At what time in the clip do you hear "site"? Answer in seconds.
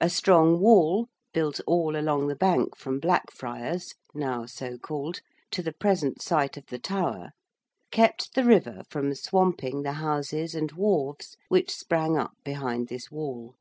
6.22-6.56